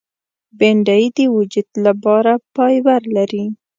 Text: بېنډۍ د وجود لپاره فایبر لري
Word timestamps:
بېنډۍ 0.57 1.03
د 1.17 1.19
وجود 1.35 1.69
لپاره 1.85 2.31
فایبر 2.53 3.01
لري 3.15 3.45